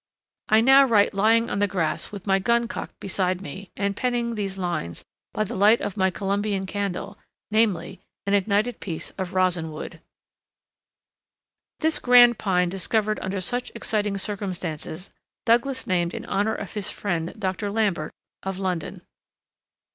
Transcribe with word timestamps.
I 0.49 0.61
now 0.61 0.83
write 0.85 1.13
lying 1.13 1.47
on 1.51 1.59
the 1.59 1.67
grass 1.67 2.11
with 2.11 2.25
my 2.25 2.39
gun 2.39 2.67
cocked 2.67 2.99
beside 2.99 3.39
me, 3.39 3.69
and 3.77 3.95
penning 3.95 4.33
these 4.33 4.57
lines 4.57 5.05
by 5.31 5.43
the 5.43 5.53
light 5.53 5.79
of 5.79 5.95
my 5.95 6.09
Columbian 6.09 6.65
candle, 6.65 7.19
namely, 7.51 8.01
an 8.25 8.33
ignited 8.33 8.79
piece 8.79 9.11
of 9.19 9.35
rosin 9.35 9.71
wood. 9.71 10.01
This 11.81 11.99
grand 11.99 12.39
pine 12.39 12.69
discovered 12.69 13.19
under 13.19 13.39
such, 13.39 13.71
exciting 13.75 14.17
circumstances 14.17 15.11
Douglas 15.45 15.85
named 15.85 16.15
in 16.15 16.25
honor 16.25 16.55
of 16.55 16.73
his 16.73 16.89
friend 16.89 17.35
Dr. 17.37 17.69
Lambert 17.69 18.11
of 18.41 18.57
London. 18.57 19.03